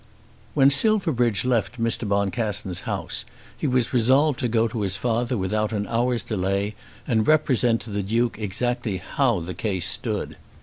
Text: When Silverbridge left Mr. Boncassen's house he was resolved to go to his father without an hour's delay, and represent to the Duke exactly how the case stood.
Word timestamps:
When 0.55 0.71
Silverbridge 0.71 1.45
left 1.45 1.79
Mr. 1.79 2.09
Boncassen's 2.09 2.79
house 2.89 3.23
he 3.55 3.67
was 3.67 3.93
resolved 3.93 4.39
to 4.39 4.47
go 4.47 4.67
to 4.67 4.81
his 4.81 4.97
father 4.97 5.37
without 5.37 5.71
an 5.73 5.85
hour's 5.85 6.23
delay, 6.23 6.73
and 7.05 7.27
represent 7.27 7.81
to 7.81 7.91
the 7.91 8.01
Duke 8.01 8.39
exactly 8.39 8.97
how 8.97 9.41
the 9.41 9.53
case 9.53 9.87
stood. 9.87 10.37